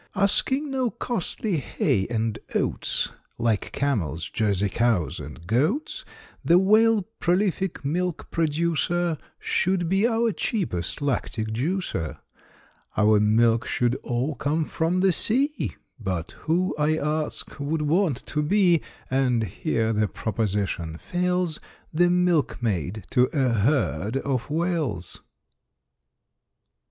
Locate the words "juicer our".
11.49-13.19